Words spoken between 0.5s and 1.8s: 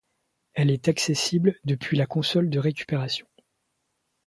Elle est accessible